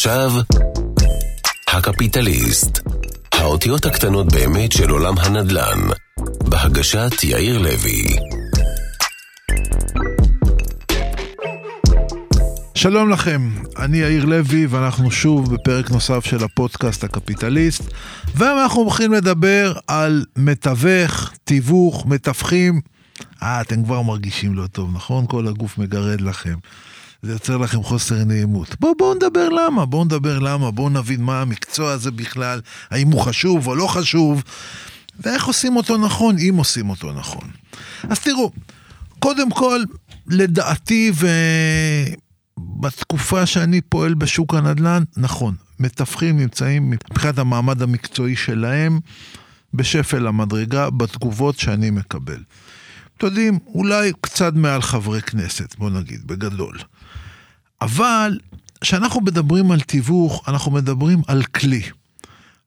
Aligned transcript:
ועכשיו, 0.00 0.32
הקפיטליסט. 1.68 2.78
האותיות 3.32 3.86
הקטנות 3.86 4.32
באמת 4.32 4.72
של 4.72 4.90
עולם 4.90 5.14
הנדל"ן. 5.18 5.78
בהגשת 6.48 7.24
יאיר 7.24 7.58
לוי. 7.58 8.02
שלום 12.74 13.10
לכם, 13.10 13.50
אני 13.78 13.98
יאיר 13.98 14.24
לוי 14.24 14.66
ואנחנו 14.66 15.10
שוב 15.10 15.54
בפרק 15.54 15.90
נוסף 15.90 16.24
של 16.24 16.44
הפודקאסט 16.44 17.04
הקפיטליסט 17.04 17.82
והיום 18.34 18.58
אנחנו 18.58 18.80
הולכים 18.80 19.12
לדבר 19.12 19.72
על 19.86 20.24
מתווך, 20.36 21.30
תיווך, 21.44 22.06
מתווכים. 22.06 22.80
אה, 23.42 23.60
אתם 23.60 23.84
כבר 23.84 24.02
מרגישים 24.02 24.54
לא 24.54 24.66
טוב, 24.66 24.90
נכון? 24.96 25.26
כל 25.28 25.48
הגוף 25.48 25.78
מגרד 25.78 26.20
לכם. 26.20 26.54
זה 27.22 27.32
יוצר 27.32 27.56
לכם 27.56 27.82
חוסר 27.82 28.24
נעימות. 28.24 28.76
בואו 28.80 28.94
בוא 28.98 29.14
נדבר 29.14 29.48
למה, 29.48 29.86
בואו 29.86 30.04
נדבר 30.04 30.38
למה, 30.38 30.70
בואו 30.70 30.88
נבין 30.88 31.22
מה 31.22 31.40
המקצוע 31.40 31.92
הזה 31.92 32.10
בכלל, 32.10 32.60
האם 32.90 33.10
הוא 33.10 33.20
חשוב 33.20 33.66
או 33.66 33.74
לא 33.74 33.86
חשוב, 33.86 34.42
ואיך 35.20 35.44
עושים 35.44 35.76
אותו 35.76 35.96
נכון, 35.96 36.36
אם 36.38 36.54
עושים 36.56 36.90
אותו 36.90 37.12
נכון. 37.12 37.50
אז 38.02 38.18
תראו, 38.18 38.52
קודם 39.18 39.50
כל, 39.50 39.80
לדעתי 40.26 41.12
ובתקופה 42.58 43.46
שאני 43.46 43.80
פועל 43.80 44.14
בשוק 44.14 44.54
הנדל"ן, 44.54 45.02
נכון, 45.16 45.54
מתווכים 45.78 46.38
נמצאים 46.38 46.90
מבחינת 46.90 47.38
המעמד 47.38 47.82
המקצועי 47.82 48.36
שלהם 48.36 49.00
בשפל 49.74 50.26
המדרגה 50.26 50.90
בתגובות 50.90 51.58
שאני 51.58 51.90
מקבל. 51.90 52.42
אתם 53.16 53.26
יודעים, 53.26 53.58
אולי 53.66 54.12
קצת 54.20 54.52
מעל 54.54 54.82
חברי 54.82 55.22
כנסת, 55.22 55.74
בוא 55.78 55.90
נגיד, 55.90 56.26
בגדול. 56.26 56.78
אבל 57.82 58.38
כשאנחנו 58.80 59.20
מדברים 59.20 59.70
על 59.70 59.80
תיווך, 59.80 60.48
אנחנו 60.48 60.70
מדברים 60.70 61.22
על 61.26 61.42
כלי. 61.42 61.82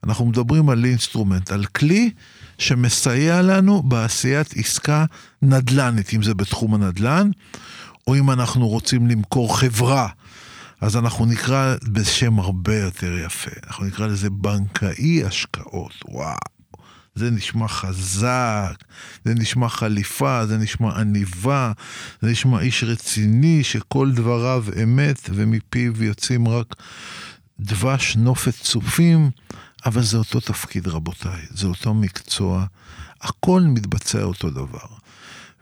אנחנו 0.04 0.26
מדברים 0.26 0.70
על 0.70 0.86
אינסטרומנט, 0.86 1.52
על 1.52 1.66
כלי 1.66 2.12
שמסייע 2.58 3.42
לנו 3.42 3.84
בעשיית 3.84 4.54
עסקה 4.58 5.06
נדל"נית, 5.42 6.14
אם 6.14 6.24
זה 6.24 6.34
בתחום 6.34 6.74
הנדל"ן, 6.74 7.30
או 8.08 8.16
אם 8.16 8.32
אנחנו 8.32 8.68
רוצים 8.68 9.08
למכור 9.08 9.60
חברה, 9.60 10.08
אז 10.82 10.98
אנחנו 10.98 11.26
נקרא 11.26 11.76
בשם 11.84 12.40
הרבה 12.40 12.80
יותר 12.80 13.18
יפה. 13.26 13.52
אנחנו 13.68 13.86
נקרא 13.86 14.08
לזה 14.08 14.30
בנקאי 14.30 15.24
השקעות. 15.24 15.94
וואו. 16.06 16.53
זה 17.16 17.32
נשמע 17.32 17.68
חזק, 17.68 18.84
זה 19.26 19.34
נשמע 19.34 19.70
חליפה, 19.70 20.46
זה 20.46 20.58
נשמע 20.58 21.00
עניבה, 21.00 21.72
זה 22.22 22.32
נשמע 22.32 22.60
איש 22.60 22.84
רציני 22.84 23.64
שכל 23.64 24.12
דבריו 24.12 24.66
אמת 24.84 25.30
ומפיו 25.34 26.04
יוצאים 26.04 26.48
רק 26.48 26.76
דבש 27.60 28.16
נופת 28.16 28.54
צופים, 28.62 29.32
אבל 29.86 30.04
זה 30.04 30.18
אותו 30.18 30.40
תפקיד 30.40 30.88
רבותיי, 30.88 31.42
זה 31.50 31.68
אותו 31.68 31.94
מקצוע, 31.94 32.66
הכל 33.22 33.62
מתבצע 33.62 34.24
אותו 34.24 34.50
דבר. 34.50 34.88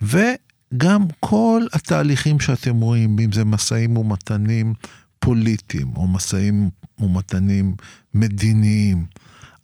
וגם 0.02 1.06
כל 1.20 1.62
התהליכים 1.74 2.40
שאתם 2.40 2.76
רואים, 2.76 3.20
אם 3.20 3.32
זה 3.32 3.46
משאים 3.46 3.98
ומתנים 3.98 4.74
פוליטיים 5.20 5.96
או 5.96 6.08
משאים 6.08 6.70
ומתנים 7.00 7.76
מדיניים, 8.14 9.06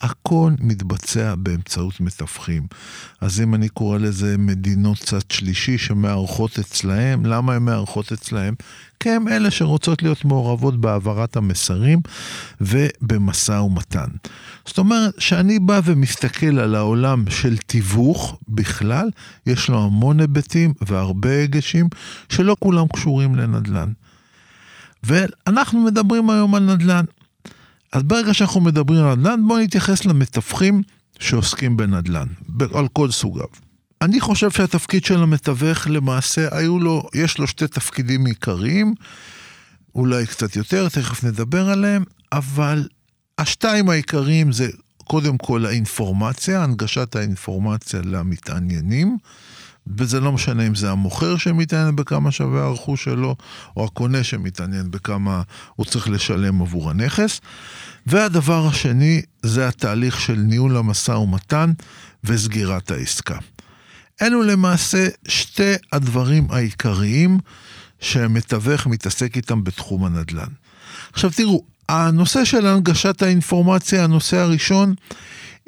הכל 0.01 0.51
מתבצע 0.59 1.35
באמצעות 1.35 1.99
מתווכים. 1.99 2.67
אז 3.21 3.41
אם 3.41 3.55
אני 3.55 3.69
קורא 3.69 3.97
לזה 3.97 4.37
מדינות 4.37 4.97
צד 4.97 5.31
שלישי 5.31 5.77
שמארחות 5.77 6.59
אצלהם, 6.59 7.25
למה 7.25 7.53
הן 7.53 7.63
מארחות 7.63 8.11
אצלהם? 8.11 8.53
כי 8.99 9.09
הן 9.09 9.27
אלה 9.27 9.51
שרוצות 9.51 10.03
להיות 10.03 10.25
מעורבות 10.25 10.81
בהעברת 10.81 11.35
המסרים 11.35 11.99
ובמשא 12.61 13.51
ומתן. 13.51 14.07
זאת 14.65 14.77
אומרת, 14.77 15.13
שאני 15.17 15.59
בא 15.59 15.81
ומסתכל 15.83 16.59
על 16.59 16.75
העולם 16.75 17.23
של 17.29 17.57
תיווך 17.57 18.39
בכלל, 18.47 19.09
יש 19.45 19.69
לו 19.69 19.83
המון 19.83 20.19
היבטים 20.19 20.73
והרבה 20.81 21.43
הגשים 21.43 21.87
שלא 22.29 22.55
כולם 22.59 22.87
קשורים 22.87 23.35
לנדל"ן. 23.35 23.91
ואנחנו 25.03 25.83
מדברים 25.83 26.29
היום 26.29 26.55
על 26.55 26.63
נדל"ן. 26.63 27.05
אז 27.97 28.03
ברגע 28.03 28.33
שאנחנו 28.33 28.61
מדברים 28.61 29.05
על 29.05 29.15
נדל"ן, 29.15 29.47
בואו 29.47 29.59
נתייחס 29.59 30.05
למתווכים 30.05 30.81
שעוסקים 31.19 31.77
בנדל"ן, 31.77 32.27
על 32.73 32.87
כל 32.93 33.11
סוגיו. 33.11 33.45
אני 34.01 34.19
חושב 34.21 34.51
שהתפקיד 34.51 35.05
של 35.05 35.23
המתווך 35.23 35.87
למעשה, 35.87 36.47
היו 36.51 36.79
לו, 36.79 37.09
יש 37.13 37.37
לו 37.37 37.47
שתי 37.47 37.67
תפקידים 37.67 38.25
עיקריים, 38.25 38.93
אולי 39.95 40.27
קצת 40.27 40.55
יותר, 40.55 40.89
תכף 40.89 41.23
נדבר 41.23 41.69
עליהם, 41.69 42.03
אבל 42.31 42.87
השתיים 43.37 43.89
העיקריים 43.89 44.51
זה 44.51 44.67
קודם 45.03 45.37
כל 45.37 45.65
האינפורמציה, 45.65 46.63
הנגשת 46.63 47.15
האינפורמציה 47.15 48.01
למתעניינים. 48.03 49.17
וזה 49.97 50.19
לא 50.19 50.31
משנה 50.31 50.67
אם 50.67 50.75
זה 50.75 50.91
המוכר 50.91 51.37
שמתעניין 51.37 51.95
בכמה 51.95 52.31
שווה 52.31 52.63
הרכוש 52.63 53.03
שלו, 53.03 53.35
או 53.77 53.85
הקונה 53.85 54.23
שמתעניין 54.23 54.91
בכמה 54.91 55.41
הוא 55.75 55.85
צריך 55.85 56.09
לשלם 56.09 56.61
עבור 56.61 56.89
הנכס. 56.89 57.41
והדבר 58.07 58.67
השני 58.67 59.21
זה 59.43 59.67
התהליך 59.67 60.21
של 60.21 60.35
ניהול 60.35 60.77
המשא 60.77 61.11
ומתן 61.11 61.71
וסגירת 62.23 62.91
העסקה. 62.91 63.37
אלו 64.21 64.43
למעשה 64.43 65.07
שתי 65.27 65.73
הדברים 65.91 66.47
העיקריים 66.49 67.39
שהמתווך 67.99 68.87
מתעסק 68.87 69.35
איתם 69.35 69.63
בתחום 69.63 70.05
הנדל"ן. 70.05 70.47
עכשיו 71.13 71.31
תראו, 71.35 71.63
הנושא 71.89 72.45
של 72.45 72.65
הנגשת 72.65 73.21
האינפורמציה, 73.21 74.03
הנושא 74.03 74.37
הראשון, 74.37 74.93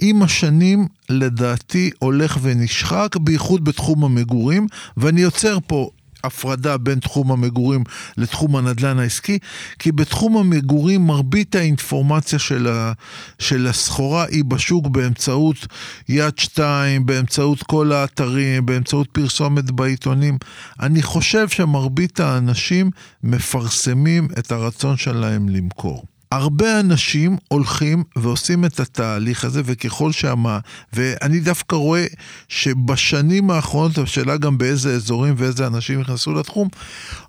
עם 0.01 0.23
השנים 0.23 0.87
לדעתי 1.09 1.91
הולך 1.99 2.37
ונשחק, 2.41 3.15
בייחוד 3.21 3.63
בתחום 3.63 4.03
המגורים, 4.03 4.67
ואני 4.97 5.21
יוצר 5.21 5.57
פה 5.67 5.89
הפרדה 6.23 6.77
בין 6.77 6.99
תחום 6.99 7.31
המגורים 7.31 7.83
לתחום 8.17 8.55
הנדל"ן 8.55 8.99
העסקי, 8.99 9.39
כי 9.79 9.91
בתחום 9.91 10.37
המגורים 10.37 11.07
מרבית 11.07 11.55
האינפורמציה 11.55 12.39
של, 12.39 12.67
ה, 12.67 12.93
של 13.39 13.67
הסחורה 13.67 14.25
היא 14.25 14.45
בשוק 14.45 14.87
באמצעות 14.87 15.67
יד 16.09 16.39
שתיים, 16.39 17.05
באמצעות 17.05 17.63
כל 17.63 17.91
האתרים, 17.91 18.65
באמצעות 18.65 19.07
פרסומת 19.11 19.71
בעיתונים. 19.71 20.37
אני 20.79 21.01
חושב 21.01 21.49
שמרבית 21.49 22.19
האנשים 22.19 22.91
מפרסמים 23.23 24.27
את 24.39 24.51
הרצון 24.51 24.97
שלהם 24.97 25.49
למכור. 25.49 26.03
הרבה 26.31 26.79
אנשים 26.79 27.37
הולכים 27.47 28.03
ועושים 28.15 28.65
את 28.65 28.79
התהליך 28.79 29.45
הזה, 29.45 29.61
וככל 29.65 30.11
שהמה... 30.11 30.59
ואני 30.93 31.39
דווקא 31.39 31.75
רואה 31.75 32.05
שבשנים 32.47 33.51
האחרונות, 33.51 33.97
השאלה 33.97 34.37
גם 34.37 34.57
באיזה 34.57 34.93
אזורים 34.93 35.33
ואיזה 35.37 35.67
אנשים 35.67 35.99
נכנסו 35.99 36.33
לתחום, 36.33 36.67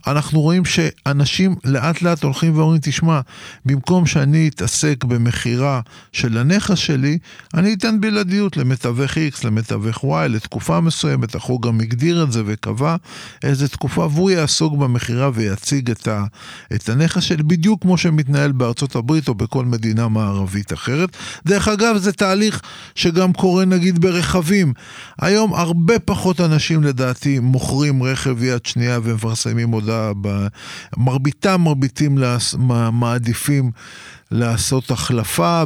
אנחנו 0.06 0.40
רואים 0.40 0.64
שאנשים 0.64 1.54
לאט 1.64 2.02
לאט 2.02 2.22
הולכים 2.22 2.56
ואומרים, 2.56 2.80
תשמע, 2.82 3.20
במקום 3.66 4.06
שאני 4.06 4.48
אתעסק 4.48 5.04
במכירה 5.04 5.80
של 6.12 6.38
הנכס 6.38 6.78
שלי, 6.78 7.18
אני 7.54 7.74
אתן 7.74 8.00
בלעדיות 8.00 8.56
למתווך 8.56 9.12
X, 9.12 9.44
למתווך 9.44 10.04
Y, 10.04 10.28
לתקופה 10.28 10.80
מסוימת, 10.80 11.34
החוק 11.34 11.66
גם 11.66 11.80
הגדיר 11.80 12.22
את 12.22 12.32
זה 12.32 12.42
וקבע 12.46 12.96
איזה 13.42 13.68
תקופה, 13.68 14.08
והוא 14.10 14.30
יעסוק 14.30 14.74
במכירה 14.74 15.30
ויציג 15.34 15.90
את, 15.90 16.08
ה... 16.08 16.24
את 16.74 16.88
הנכס 16.88 17.22
שלי, 17.22 17.42
בדיוק 17.42 17.82
כמו 17.82 17.98
שמתנהל 17.98 18.52
בארצות 18.52 18.89
בארצות 18.90 19.04
הברית 19.04 19.28
או 19.28 19.34
בכל 19.34 19.64
מדינה 19.64 20.08
מערבית 20.08 20.72
אחרת. 20.72 21.16
דרך 21.46 21.68
אגב, 21.68 21.96
זה 21.96 22.12
תהליך 22.12 22.60
שגם 22.94 23.32
קורה 23.32 23.64
נגיד 23.64 24.00
ברכבים. 24.00 24.72
היום 25.20 25.54
הרבה 25.54 25.98
פחות 25.98 26.40
אנשים 26.40 26.82
לדעתי 26.82 27.38
מוכרים 27.38 28.02
רכב 28.02 28.42
יד 28.42 28.66
שנייה 28.66 28.98
ומפרסמים 29.02 29.70
הודעה, 29.70 30.12
מרביתם 30.96 31.60
מרביתים, 31.60 32.18
מעדיפים 32.92 33.70
לעשות 34.30 34.90
החלפה 34.90 35.62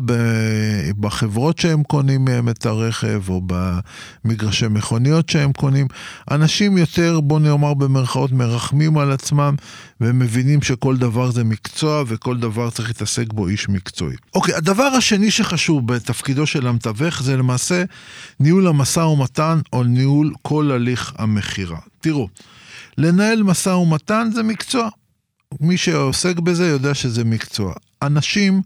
בחברות 1.00 1.58
שהם 1.58 1.82
קונים 1.82 2.24
מהם 2.24 2.48
את 2.48 2.66
הרכב, 2.66 3.22
או 3.28 3.42
במגרשי 3.46 4.68
מכוניות 4.68 5.28
שהם 5.28 5.52
קונים. 5.52 5.86
אנשים 6.30 6.78
יותר, 6.78 7.20
בוא 7.20 7.40
נאמר 7.40 7.74
במרכאות, 7.74 8.32
מרחמים 8.32 8.98
על 8.98 9.12
עצמם, 9.12 9.54
והם 10.00 10.18
מבינים 10.18 10.62
שכל 10.62 10.96
דבר 10.96 11.30
זה 11.30 11.44
מקצוע, 11.44 12.04
וכל 12.06 12.36
דבר 12.36 12.70
צריך 12.70 12.88
להתעסק 12.88 13.32
בו 13.32 13.48
איש 13.48 13.68
מקצועי. 13.68 14.16
אוקיי, 14.34 14.54
הדבר 14.54 14.84
השני 14.84 15.30
שחשוב 15.30 15.86
בתפקידו 15.86 16.46
של 16.46 16.66
המתווך, 16.66 17.22
זה 17.22 17.36
למעשה 17.36 17.84
ניהול 18.40 18.66
המשא 18.66 19.00
ומתן, 19.00 19.60
או 19.72 19.84
ניהול 19.84 20.32
כל 20.42 20.70
הליך 20.70 21.12
המכירה. 21.18 21.78
תראו, 22.00 22.28
לנהל 22.98 23.42
משא 23.42 23.70
ומתן 23.70 24.30
זה 24.34 24.42
מקצוע. 24.42 24.88
מי 25.60 25.76
שעוסק 25.76 26.38
בזה 26.38 26.66
יודע 26.68 26.94
שזה 26.94 27.24
מקצוע. 27.24 27.72
אנשים 28.06 28.62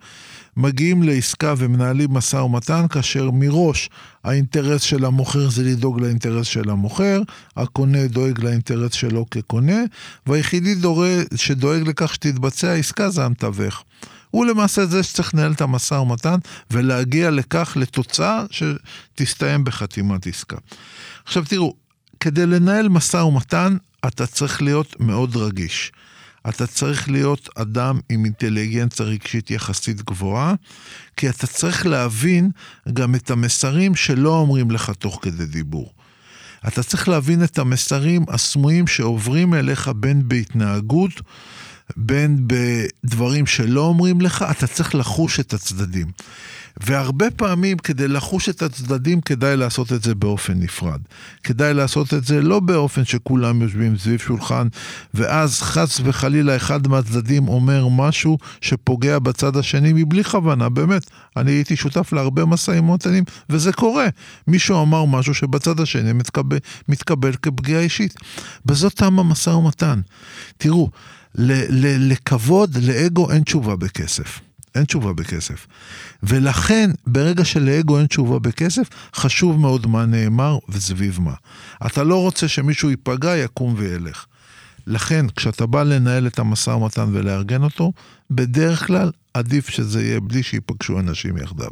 מגיעים 0.57 1.03
לעסקה 1.03 1.55
ומנהלים 1.59 2.13
משא 2.13 2.37
ומתן 2.37 2.87
כאשר 2.91 3.31
מראש 3.31 3.91
האינטרס 4.25 4.83
של 4.83 5.05
המוכר 5.05 5.51
זה 5.51 5.65
לדאוג 5.65 6.01
לאינטרס 6.01 6.47
של 6.47 6.71
המוכר, 6.71 7.23
הקונה 7.57 8.07
דואג 8.07 8.45
לאינטרס 8.45 8.93
שלו 8.93 9.27
כקונה, 9.31 9.83
והיחידי 10.27 10.75
שדואג 11.35 11.89
לכך 11.89 12.15
שתתבצע 12.15 12.69
העסקה 12.69 13.11
זה 13.11 13.25
המתווך. 13.25 13.85
הוא 14.31 14.47
למעשה 14.47 14.87
זה 14.87 15.03
שצריך 15.03 15.35
לנהל 15.35 15.53
את 15.53 15.61
המשא 15.61 15.95
ומתן 15.95 16.39
ולהגיע 16.71 17.31
לכך, 17.31 17.77
לתוצאה 17.77 18.45
שתסתיים 18.51 19.65
בחתימת 19.65 20.27
עסקה. 20.27 20.57
עכשיו 21.25 21.45
תראו, 21.49 21.75
כדי 22.21 22.47
לנהל 22.47 22.89
משא 22.89 23.17
ומתן, 23.17 23.77
אתה 24.07 24.27
צריך 24.27 24.63
להיות 24.63 25.01
מאוד 25.01 25.37
רגיש. 25.37 25.93
אתה 26.49 26.67
צריך 26.67 27.09
להיות 27.09 27.49
אדם 27.55 28.01
עם 28.09 28.25
אינטליגנציה 28.25 29.07
רגשית 29.07 29.51
יחסית 29.51 30.03
גבוהה, 30.03 30.55
כי 31.17 31.29
אתה 31.29 31.47
צריך 31.47 31.87
להבין 31.87 32.51
גם 32.93 33.15
את 33.15 33.31
המסרים 33.31 33.95
שלא 33.95 34.37
אומרים 34.37 34.71
לך 34.71 34.91
תוך 34.91 35.19
כדי 35.23 35.47
דיבור. 35.47 35.93
אתה 36.69 36.83
צריך 36.83 37.09
להבין 37.09 37.45
את 37.45 37.59
המסרים 37.59 38.25
הסמויים 38.29 38.87
שעוברים 38.87 39.55
אליך 39.55 39.91
בין 39.97 40.29
בהתנהגות, 40.29 41.13
בין 41.97 42.47
בדברים 42.47 43.47
שלא 43.47 43.81
אומרים 43.81 44.21
לך, 44.21 44.45
אתה 44.51 44.67
צריך 44.67 44.95
לחוש 44.95 45.41
את 45.41 45.53
הצדדים. 45.53 46.07
והרבה 46.81 47.31
פעמים 47.31 47.79
כדי 47.79 48.09
לחוש 48.09 48.49
את 48.49 48.63
הצדדים 48.63 49.21
כדאי 49.21 49.57
לעשות 49.57 49.93
את 49.93 50.03
זה 50.03 50.15
באופן 50.15 50.53
נפרד. 50.61 51.01
כדאי 51.45 51.75
לעשות 51.75 52.15
את 52.15 52.25
זה 52.25 52.43
לא 52.43 52.61
באופן 52.61 53.05
שכולם 53.05 53.63
יושבים 53.63 53.99
סביב 53.99 54.21
שולחן, 54.21 54.69
ואז 55.15 55.61
חס 55.61 56.01
וחלילה 56.05 56.57
אחד 56.57 56.89
מהצדדים 56.89 57.49
אומר 57.49 57.89
משהו 57.89 58.39
שפוגע 58.61 59.19
בצד 59.19 59.57
השני 59.57 59.93
מבלי 59.95 60.25
כוונה, 60.25 60.69
באמת. 60.69 61.11
אני 61.37 61.51
הייתי 61.51 61.77
שותף 61.77 62.13
להרבה 62.13 62.45
משאים 62.45 62.89
ומתנים, 62.89 63.25
וזה 63.51 63.73
קורה. 63.73 64.07
מישהו 64.47 64.83
אמר 64.83 65.05
משהו 65.05 65.35
שבצד 65.35 65.81
השני 65.81 66.13
מתקבל, 66.13 66.59
מתקבל 66.89 67.33
כפגיעה 67.33 67.81
אישית. 67.81 68.15
בזאת 68.67 68.95
תם 68.95 69.19
המשא 69.19 69.51
ומתן. 69.51 70.01
תראו, 70.57 70.91
לכבוד, 71.35 72.77
לאגו 72.83 73.31
אין 73.31 73.43
תשובה 73.43 73.77
בכסף. 73.77 74.48
אין 74.79 74.87
תשובה 74.87 75.13
בכסף. 75.13 75.67
ולכן, 76.23 76.91
ברגע 77.07 77.45
שלאגו 77.45 77.99
אין 77.99 78.07
תשובה 78.07 78.39
בכסף, 78.39 78.89
חשוב 79.15 79.61
מאוד 79.61 79.87
מה 79.87 80.07
נאמר 80.07 80.59
וסביב 80.69 81.21
מה. 81.21 81.35
אתה 81.87 82.05
לא 82.05 82.23
רוצה 82.23 82.49
שמישהו 82.49 82.91
ייפגע, 82.91 83.37
יקום 83.37 83.75
וילך. 83.77 84.27
לכן, 84.87 85.27
כשאתה 85.37 85.67
בא 85.67 85.83
לנהל 85.83 86.27
את 86.27 86.39
המשא 86.39 86.71
ומתן 86.71 87.09
ולארגן 87.13 87.63
אותו, 87.63 87.93
בדרך 88.31 88.87
כלל 88.87 89.11
עדיף 89.35 89.69
שזה 89.69 90.03
יהיה 90.03 90.21
בלי 90.21 90.43
שיפגשו 90.43 91.01
אנשים 91.01 91.37
יחדיו. 91.37 91.71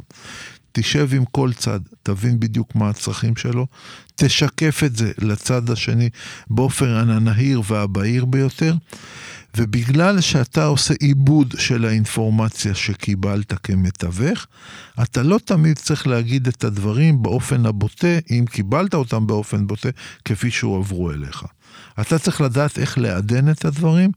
תשב 0.71 1.09
עם 1.13 1.25
כל 1.25 1.53
צד, 1.53 1.79
תבין 2.03 2.39
בדיוק 2.39 2.75
מה 2.75 2.89
הצרכים 2.89 3.35
שלו, 3.35 3.67
תשקף 4.15 4.83
את 4.85 4.95
זה 4.95 5.11
לצד 5.17 5.69
השני 5.69 6.09
באופן 6.49 6.87
הנהיר 6.87 7.61
והבהיר 7.67 8.25
ביותר, 8.25 8.75
ובגלל 9.57 10.21
שאתה 10.21 10.65
עושה 10.65 10.93
עיבוד 10.99 11.53
של 11.57 11.85
האינפורמציה 11.85 12.75
שקיבלת 12.75 13.53
כמתווך, 13.63 14.47
אתה 15.03 15.23
לא 15.23 15.39
תמיד 15.45 15.77
צריך 15.77 16.07
להגיד 16.07 16.47
את 16.47 16.63
הדברים 16.63 17.23
באופן 17.23 17.65
הבוטה, 17.65 18.17
אם 18.31 18.45
קיבלת 18.49 18.93
אותם 18.93 19.27
באופן 19.27 19.67
בוטה, 19.67 19.89
כפי 20.25 20.51
שהועברו 20.51 21.11
אליך. 21.11 21.43
אתה 22.01 22.19
צריך 22.19 22.41
לדעת 22.41 22.79
איך 22.79 22.97
לעדן 22.97 23.51
את 23.51 23.65
הדברים, 23.65 24.11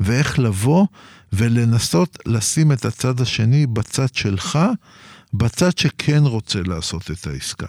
ואיך 0.00 0.38
לבוא 0.38 0.86
ולנסות 1.32 2.18
לשים 2.26 2.72
את 2.72 2.84
הצד 2.84 3.20
השני 3.20 3.66
בצד 3.66 4.14
שלך, 4.14 4.58
בצד 5.34 5.78
שכן 5.78 6.22
רוצה 6.24 6.60
לעשות 6.66 7.10
את 7.10 7.26
העסקה. 7.26 7.66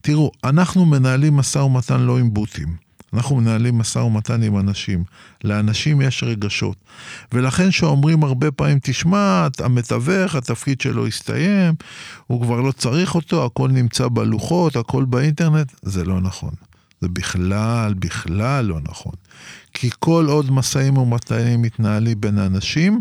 תראו, 0.00 0.32
אנחנו 0.44 0.86
מנהלים 0.86 1.36
משא 1.36 1.58
ומתן 1.58 2.00
לא 2.00 2.18
עם 2.18 2.34
בוטים. 2.34 2.81
אנחנו 3.14 3.36
מנהלים 3.36 3.78
משא 3.78 3.98
ומתן 3.98 4.42
עם 4.42 4.58
אנשים. 4.58 5.04
לאנשים 5.44 6.00
יש 6.00 6.22
רגשות. 6.22 6.76
ולכן 7.32 7.70
שאומרים 7.70 8.24
הרבה 8.24 8.50
פעמים, 8.50 8.78
תשמע, 8.82 9.48
המתווך, 9.58 10.34
התפקיד 10.34 10.80
שלו 10.80 11.06
הסתיים, 11.06 11.74
הוא 12.26 12.42
כבר 12.42 12.60
לא 12.60 12.72
צריך 12.72 13.14
אותו, 13.14 13.44
הכל 13.44 13.68
נמצא 13.68 14.08
בלוחות, 14.08 14.76
הכל 14.76 15.04
באינטרנט, 15.04 15.72
זה 15.82 16.04
לא 16.04 16.20
נכון. 16.20 16.54
זה 17.00 17.08
בכלל, 17.08 17.94
בכלל 17.94 18.64
לא 18.64 18.78
נכון. 18.82 19.12
כי 19.74 19.90
כל 19.98 20.26
עוד 20.28 20.50
משאים 20.50 20.96
ומתנים 20.96 21.62
מתנהלים 21.62 22.20
בין 22.20 22.38
אנשים, 22.38 23.00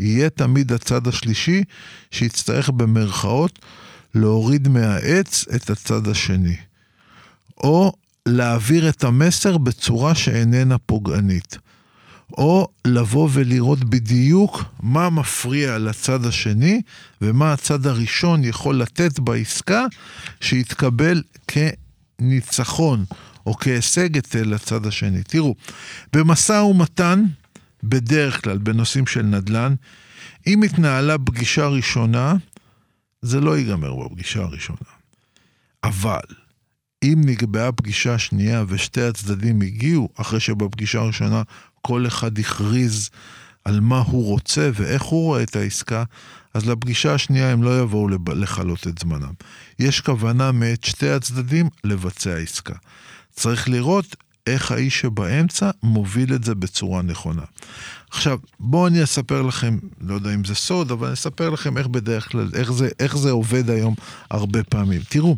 יהיה 0.00 0.30
תמיד 0.30 0.72
הצד 0.72 1.06
השלישי 1.06 1.64
שיצטרך 2.10 2.70
במרכאות 2.70 3.58
להוריד 4.14 4.68
מהעץ 4.68 5.44
את 5.56 5.70
הצד 5.70 6.08
השני. 6.08 6.56
או 7.56 7.92
להעביר 8.28 8.88
את 8.88 9.04
המסר 9.04 9.58
בצורה 9.58 10.14
שאיננה 10.14 10.78
פוגענית. 10.78 11.58
או 12.32 12.68
לבוא 12.86 13.28
ולראות 13.32 13.84
בדיוק 13.84 14.64
מה 14.82 15.10
מפריע 15.10 15.78
לצד 15.78 16.26
השני 16.26 16.82
ומה 17.20 17.52
הצד 17.52 17.86
הראשון 17.86 18.44
יכול 18.44 18.76
לתת 18.76 19.18
בעסקה 19.18 19.86
שיתקבל 20.40 21.22
כניצחון 21.48 23.04
או 23.46 23.54
כהישג 23.54 24.16
אצל 24.18 24.54
הצד 24.54 24.86
השני. 24.86 25.22
תראו, 25.22 25.54
במשא 26.12 26.52
ומתן, 26.52 27.24
בדרך 27.82 28.44
כלל 28.44 28.58
בנושאים 28.58 29.06
של 29.06 29.22
נדל"ן, 29.22 29.74
אם 30.46 30.62
התנהלה 30.62 31.18
פגישה 31.18 31.66
ראשונה, 31.66 32.34
זה 33.22 33.40
לא 33.40 33.58
ייגמר 33.58 33.94
בפגישה 33.94 34.42
הראשונה. 34.42 34.90
אבל 35.84 36.20
אם 37.04 37.20
נקבעה 37.24 37.72
פגישה 37.72 38.18
שנייה 38.18 38.64
ושתי 38.68 39.02
הצדדים 39.02 39.62
הגיעו, 39.62 40.08
אחרי 40.16 40.40
שבפגישה 40.40 41.00
הראשונה 41.00 41.42
כל 41.82 42.06
אחד 42.06 42.38
הכריז 42.38 43.10
על 43.64 43.80
מה 43.80 43.98
הוא 43.98 44.24
רוצה 44.24 44.70
ואיך 44.74 45.02
הוא 45.02 45.24
רואה 45.24 45.42
את 45.42 45.56
העסקה, 45.56 46.04
אז 46.54 46.66
לפגישה 46.66 47.14
השנייה 47.14 47.52
הם 47.52 47.62
לא 47.62 47.80
יבואו 47.80 48.08
לכלות 48.08 48.86
את 48.86 48.98
זמנם. 48.98 49.32
יש 49.78 50.00
כוונה 50.00 50.52
מאת 50.52 50.84
שתי 50.84 51.10
הצדדים 51.10 51.68
לבצע 51.84 52.36
עסקה. 52.36 52.74
צריך 53.32 53.68
לראות 53.68 54.16
איך 54.46 54.72
האיש 54.72 55.00
שבאמצע 55.00 55.70
מוביל 55.82 56.34
את 56.34 56.44
זה 56.44 56.54
בצורה 56.54 57.02
נכונה. 57.02 57.42
עכשיו, 58.10 58.38
בואו 58.60 58.86
אני 58.86 59.04
אספר 59.04 59.42
לכם, 59.42 59.78
לא 60.00 60.14
יודע 60.14 60.34
אם 60.34 60.44
זה 60.44 60.54
סוד, 60.54 60.90
אבל 60.90 61.06
אני 61.06 61.14
אספר 61.14 61.50
לכם 61.50 61.78
איך 61.78 61.86
בדרך 61.86 62.32
כלל, 62.32 62.50
איך 62.54 62.72
זה, 62.72 62.88
איך 63.00 63.16
זה 63.16 63.30
עובד 63.30 63.70
היום 63.70 63.94
הרבה 64.30 64.62
פעמים. 64.62 65.00
תראו, 65.08 65.36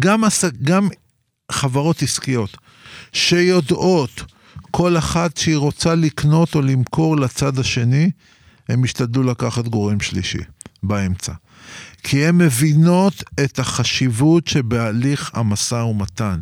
גם, 0.00 0.22
גם 0.62 0.88
חברות 1.52 2.02
עסקיות 2.02 2.56
שיודעות 3.12 4.22
כל 4.70 4.98
אחת 4.98 5.36
שהיא 5.36 5.56
רוצה 5.56 5.94
לקנות 5.94 6.54
או 6.54 6.62
למכור 6.62 7.16
לצד 7.16 7.58
השני, 7.58 8.10
הם 8.68 8.84
ישתדלו 8.84 9.22
לקחת 9.22 9.68
גורם 9.68 10.00
שלישי 10.00 10.38
באמצע. 10.82 11.32
כי 12.02 12.26
הן 12.26 12.38
מבינות 12.38 13.24
את 13.44 13.58
החשיבות 13.58 14.48
שבהליך 14.48 15.30
המשא 15.34 15.74
ומתן. 15.74 16.40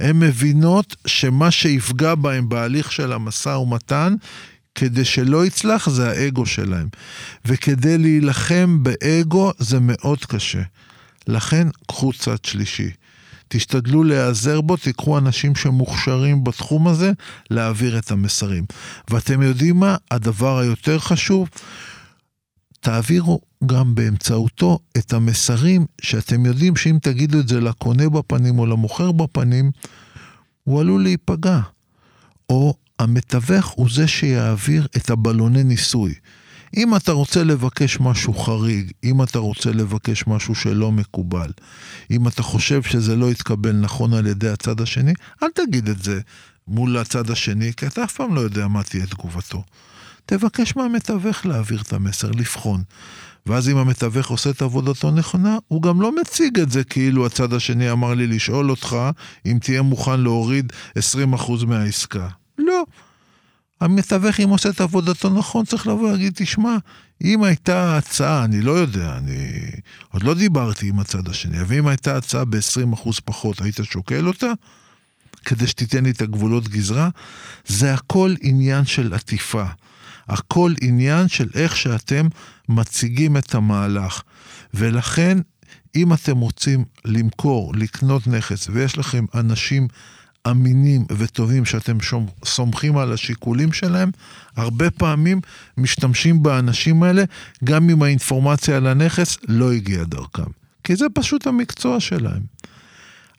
הן 0.00 0.18
מבינות 0.18 0.96
שמה 1.06 1.50
שיפגע 1.50 2.14
בהן 2.14 2.48
בהליך 2.48 2.92
של 2.92 3.12
המשא 3.12 3.48
ומתן, 3.48 4.14
כדי 4.74 5.04
שלא 5.04 5.46
יצלח, 5.46 5.88
זה 5.88 6.10
האגו 6.10 6.46
שלהם. 6.46 6.88
וכדי 7.44 7.98
להילחם 7.98 8.82
באגו 8.82 9.52
זה 9.58 9.78
מאוד 9.80 10.24
קשה. 10.24 10.62
לכן 11.26 11.68
קחו 11.86 12.12
צד 12.12 12.44
שלישי. 12.44 12.90
תשתדלו 13.48 14.04
להיעזר 14.04 14.60
בו, 14.60 14.76
תיקחו 14.76 15.18
אנשים 15.18 15.54
שמוכשרים 15.54 16.44
בתחום 16.44 16.88
הזה 16.88 17.12
להעביר 17.50 17.98
את 17.98 18.10
המסרים. 18.10 18.64
ואתם 19.10 19.42
יודעים 19.42 19.76
מה? 19.80 19.96
הדבר 20.10 20.58
היותר 20.58 20.98
חשוב, 20.98 21.48
תעבירו 22.82 23.40
גם 23.66 23.94
באמצעותו 23.94 24.78
את 24.98 25.12
המסרים 25.12 25.86
שאתם 26.00 26.46
יודעים 26.46 26.76
שאם 26.76 26.98
תגידו 27.02 27.40
את 27.40 27.48
זה 27.48 27.60
לקונה 27.60 28.08
בפנים 28.08 28.58
או 28.58 28.66
למוכר 28.66 29.12
בפנים, 29.12 29.70
הוא 30.64 30.80
עלול 30.80 31.02
להיפגע. 31.02 31.60
או 32.50 32.74
המתווך 32.98 33.66
הוא 33.66 33.88
זה 33.90 34.08
שיעביר 34.08 34.86
את 34.96 35.10
הבלוני 35.10 35.64
ניסוי. 35.64 36.14
אם 36.76 36.96
אתה 36.96 37.12
רוצה 37.12 37.44
לבקש 37.44 38.00
משהו 38.00 38.34
חריג, 38.34 38.90
אם 39.04 39.22
אתה 39.22 39.38
רוצה 39.38 39.72
לבקש 39.72 40.24
משהו 40.26 40.54
שלא 40.54 40.92
מקובל, 40.92 41.50
אם 42.10 42.28
אתה 42.28 42.42
חושב 42.42 42.82
שזה 42.82 43.16
לא 43.16 43.30
יתקבל 43.30 43.72
נכון 43.72 44.14
על 44.14 44.26
ידי 44.26 44.48
הצד 44.48 44.80
השני, 44.80 45.12
אל 45.42 45.48
תגיד 45.54 45.88
את 45.88 46.02
זה 46.02 46.20
מול 46.68 46.96
הצד 46.96 47.30
השני, 47.30 47.72
כי 47.76 47.86
אתה 47.86 48.04
אף 48.04 48.14
פעם 48.14 48.34
לא 48.34 48.40
יודע 48.40 48.68
מה 48.68 48.82
תהיה 48.82 49.06
תגובתו. 49.06 49.64
תבקש 50.26 50.76
מהמתווך 50.76 51.46
להעביר 51.46 51.80
את 51.80 51.92
המסר, 51.92 52.30
לבחון. 52.30 52.82
ואז 53.46 53.68
אם 53.68 53.76
המתווך 53.76 54.30
עושה 54.30 54.50
את 54.50 54.62
עבודתו 54.62 55.10
נכונה, 55.10 55.58
הוא 55.68 55.82
גם 55.82 56.00
לא 56.00 56.20
מציג 56.20 56.60
את 56.60 56.70
זה 56.70 56.84
כאילו 56.84 57.26
הצד 57.26 57.52
השני 57.52 57.90
אמר 57.90 58.14
לי 58.14 58.26
לשאול 58.26 58.70
אותך 58.70 58.96
אם 59.46 59.58
תהיה 59.62 59.82
מוכן 59.82 60.20
להוריד 60.20 60.72
20% 60.98 61.66
מהעסקה. 61.66 62.28
לא. 62.58 62.84
המתווך, 63.80 64.40
אם 64.40 64.48
עושה 64.48 64.68
את 64.68 64.80
עבודתו 64.80 65.30
נכון, 65.30 65.64
צריך 65.64 65.86
לבוא 65.86 66.08
ולהגיד, 66.08 66.32
תשמע, 66.36 66.76
אם 67.24 67.42
הייתה 67.42 67.96
הצעה, 67.96 68.44
אני 68.44 68.60
לא 68.60 68.72
יודע, 68.72 69.16
אני 69.16 69.70
עוד 70.12 70.22
לא 70.22 70.34
דיברתי 70.34 70.88
עם 70.88 71.00
הצד 71.00 71.28
השני, 71.28 71.60
אבל 71.60 71.76
אם 71.76 71.86
הייתה 71.86 72.16
הצעה 72.16 72.44
ב-20% 72.44 73.10
פחות, 73.24 73.60
היית 73.60 73.76
שוקל 73.82 74.26
אותה? 74.26 74.52
כדי 75.44 75.66
שתיתן 75.66 76.04
לי 76.04 76.10
את 76.10 76.22
הגבולות 76.22 76.68
גזרה? 76.68 77.08
זה 77.66 77.94
הכל 77.94 78.34
עניין 78.40 78.84
של 78.84 79.14
עטיפה. 79.14 79.64
הכל 80.28 80.72
עניין 80.80 81.28
של 81.28 81.48
איך 81.54 81.76
שאתם 81.76 82.28
מציגים 82.68 83.36
את 83.36 83.54
המהלך. 83.54 84.22
ולכן, 84.74 85.38
אם 85.96 86.12
אתם 86.12 86.38
רוצים 86.38 86.84
למכור, 87.04 87.72
לקנות 87.74 88.26
נכס, 88.26 88.68
ויש 88.72 88.98
לכם 88.98 89.24
אנשים 89.34 89.88
אמינים 90.50 91.04
וטובים 91.16 91.64
שאתם 91.64 91.98
סומכים 92.44 92.96
על 92.96 93.12
השיקולים 93.12 93.72
שלהם, 93.72 94.10
הרבה 94.56 94.90
פעמים 94.90 95.40
משתמשים 95.78 96.42
באנשים 96.42 97.02
האלה, 97.02 97.24
גם 97.64 97.90
אם 97.90 98.02
האינפורמציה 98.02 98.76
על 98.76 98.86
הנכס 98.86 99.38
לא 99.48 99.72
הגיעה 99.72 100.04
דרכם. 100.04 100.50
כי 100.84 100.96
זה 100.96 101.06
פשוט 101.14 101.46
המקצוע 101.46 102.00
שלהם. 102.00 102.42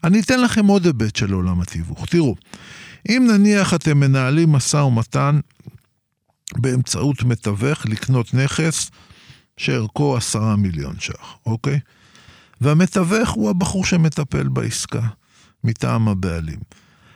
אני 0.04 0.20
אתן 0.20 0.40
לכם 0.40 0.66
עוד 0.66 0.86
היבט 0.86 1.16
של 1.16 1.32
עולם 1.32 1.60
התיווך. 1.60 2.06
תראו, 2.06 2.34
אם 3.08 3.28
נניח 3.32 3.74
אתם 3.74 4.00
מנהלים 4.00 4.52
משא 4.52 4.76
ומתן 4.76 5.40
באמצעות 6.58 7.22
מתווך 7.22 7.86
לקנות 7.86 8.34
נכס 8.34 8.90
שערכו 9.56 10.16
עשרה 10.16 10.56
מיליון 10.56 10.94
ש"ח, 10.98 11.36
אוקיי? 11.46 11.80
והמתווך 12.60 13.30
הוא 13.30 13.50
הבחור 13.50 13.84
שמטפל 13.84 14.48
בעסקה 14.48 15.02
מטעם 15.64 16.08
הבעלים. 16.08 16.58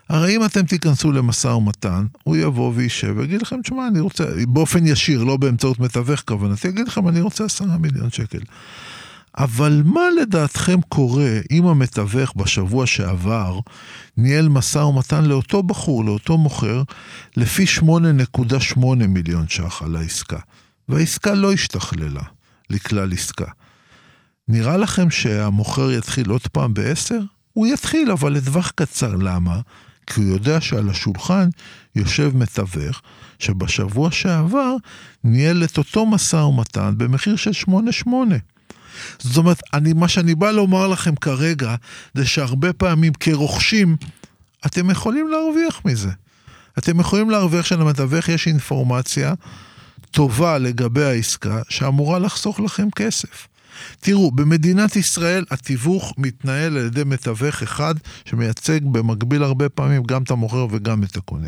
הרי 0.08 0.36
אם 0.36 0.44
אתם 0.44 0.62
תיכנסו 0.66 1.12
למשא 1.12 1.48
ומתן, 1.48 2.06
הוא 2.22 2.36
יבוא 2.36 2.72
וישב 2.74 3.14
ויגיד 3.16 3.42
לכם, 3.42 3.62
תשמע, 3.62 3.88
אני 3.88 4.00
רוצה, 4.00 4.24
באופן 4.48 4.86
ישיר, 4.86 5.24
לא 5.24 5.36
באמצעות 5.36 5.78
מתווך 5.78 6.22
כוונתי, 6.26 6.68
יגיד 6.68 6.88
לכם, 6.88 7.08
אני 7.08 7.20
רוצה 7.20 7.44
עשרה 7.44 7.78
מיליון 7.78 8.10
שקל. 8.10 8.40
אבל 9.36 9.82
מה 9.84 10.00
לדעתכם 10.20 10.80
קורה 10.88 11.38
אם 11.50 11.66
המתווך 11.66 12.32
בשבוע 12.36 12.86
שעבר 12.86 13.60
ניהל 14.16 14.48
משא 14.48 14.78
ומתן 14.78 15.24
לאותו 15.24 15.62
בחור, 15.62 16.04
לאותו 16.04 16.38
מוכר, 16.38 16.82
לפי 17.36 17.64
8.8 17.78 18.80
מיליון 19.08 19.48
ש"ח 19.48 19.82
על 19.82 19.96
העסקה, 19.96 20.38
והעסקה 20.88 21.34
לא 21.34 21.52
השתכללה 21.52 22.22
לכלל 22.70 23.12
עסקה. 23.12 23.50
נראה 24.48 24.76
לכם 24.76 25.10
שהמוכר 25.10 25.92
יתחיל 25.92 26.30
עוד 26.30 26.46
פעם 26.52 26.74
ב-10? 26.74 27.14
הוא 27.52 27.66
יתחיל, 27.66 28.10
אבל 28.10 28.32
לטווח 28.32 28.70
קצר. 28.70 29.14
למה? 29.14 29.60
כי 30.06 30.20
הוא 30.20 30.28
יודע 30.28 30.60
שעל 30.60 30.90
השולחן 30.90 31.48
יושב 31.96 32.36
מתווך 32.36 33.02
שבשבוע 33.38 34.10
שעבר 34.10 34.74
ניהל 35.24 35.64
את 35.64 35.78
אותו 35.78 36.06
משא 36.06 36.36
ומתן 36.36 36.94
במחיר 36.96 37.36
של 37.36 37.50
8.8. 37.66 38.08
זאת 39.18 39.36
אומרת, 39.36 39.60
אני, 39.74 39.92
מה 39.92 40.08
שאני 40.08 40.34
בא 40.34 40.50
לומר 40.50 40.86
לכם 40.88 41.14
כרגע, 41.14 41.74
זה 42.14 42.26
שהרבה 42.26 42.72
פעמים 42.72 43.12
כרוכשים, 43.20 43.96
אתם 44.66 44.90
יכולים 44.90 45.28
להרוויח 45.28 45.80
מזה. 45.84 46.10
אתם 46.78 47.00
יכולים 47.00 47.30
להרוויח 47.30 47.66
שלמתווך 47.66 48.28
יש 48.28 48.46
אינפורמציה 48.46 49.34
טובה 50.10 50.58
לגבי 50.58 51.04
העסקה, 51.04 51.62
שאמורה 51.68 52.18
לחסוך 52.18 52.60
לכם 52.60 52.90
כסף. 52.90 53.48
תראו, 54.00 54.30
במדינת 54.30 54.96
ישראל 54.96 55.44
התיווך 55.50 56.14
מתנהל 56.18 56.76
על 56.76 56.86
ידי 56.86 57.04
מתווך 57.04 57.62
אחד 57.62 57.94
שמייצג 58.24 58.80
במקביל 58.84 59.42
הרבה 59.42 59.68
פעמים 59.68 60.02
גם 60.02 60.22
את 60.22 60.30
המוכר 60.30 60.66
וגם 60.70 61.02
את 61.02 61.16
הקונה. 61.16 61.46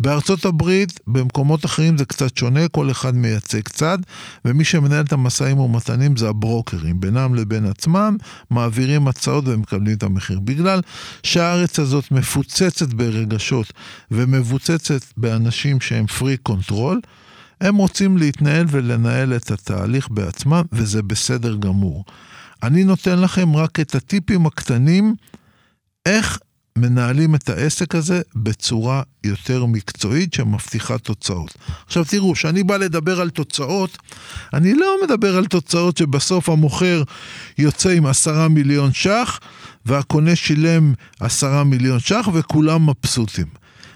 בארצות 0.00 0.44
הברית, 0.44 1.00
במקומות 1.06 1.64
אחרים 1.64 1.98
זה 1.98 2.04
קצת 2.04 2.36
שונה, 2.36 2.68
כל 2.68 2.90
אחד 2.90 3.14
מייצג 3.14 3.68
צד, 3.68 3.98
ומי 4.44 4.64
שמנהל 4.64 5.04
את 5.04 5.12
המשאים 5.12 5.58
ומתנים 5.58 6.16
זה 6.16 6.28
הברוקרים, 6.28 7.00
בינם 7.00 7.34
לבין 7.34 7.66
עצמם, 7.66 8.16
מעבירים 8.50 9.08
הצעות 9.08 9.44
ומקבלים 9.46 9.96
את 9.96 10.02
המחיר. 10.02 10.40
בגלל 10.40 10.80
שהארץ 11.22 11.78
הזאת 11.78 12.10
מפוצצת 12.10 12.92
ברגשות 12.92 13.72
ומפוצצת 14.10 15.02
באנשים 15.16 15.80
שהם 15.80 16.06
freak 16.06 16.36
control, 16.36 17.00
הם 17.60 17.76
רוצים 17.76 18.18
להתנהל 18.18 18.66
ולנהל 18.70 19.36
את 19.36 19.50
התהליך 19.50 20.08
בעצמם, 20.10 20.62
וזה 20.72 21.02
בסדר 21.02 21.56
גמור. 21.56 22.04
אני 22.62 22.84
נותן 22.84 23.18
לכם 23.18 23.56
רק 23.56 23.80
את 23.80 23.94
הטיפים 23.94 24.46
הקטנים, 24.46 25.14
איך 26.06 26.38
מנהלים 26.78 27.34
את 27.34 27.48
העסק 27.48 27.94
הזה 27.94 28.20
בצורה 28.36 29.02
יותר 29.24 29.66
מקצועית 29.66 30.34
שמבטיחה 30.34 30.98
תוצאות. 30.98 31.54
עכשיו 31.86 32.04
תראו, 32.04 32.32
כשאני 32.32 32.62
בא 32.62 32.76
לדבר 32.76 33.20
על 33.20 33.30
תוצאות, 33.30 33.98
אני 34.54 34.74
לא 34.74 34.96
מדבר 35.04 35.36
על 35.36 35.46
תוצאות 35.46 35.96
שבסוף 35.96 36.48
המוכר 36.48 37.02
יוצא 37.58 37.90
עם 37.90 38.06
עשרה 38.06 38.48
מיליון 38.48 38.92
ש"ח 38.92 39.40
והקונה 39.86 40.36
שילם 40.36 40.94
עשרה 41.20 41.64
מיליון 41.64 42.00
ש"ח 42.00 42.28
וכולם 42.32 42.90
מבסוטים. 42.90 43.46